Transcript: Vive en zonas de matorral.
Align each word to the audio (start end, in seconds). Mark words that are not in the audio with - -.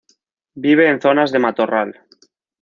Vive 0.55 0.87
en 0.89 0.99
zonas 0.99 1.31
de 1.31 1.43
matorral. 1.45 1.93